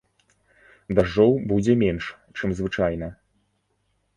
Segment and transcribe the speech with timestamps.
[0.99, 2.07] Дажджоў будзе менш,
[2.37, 3.07] чым звычайна.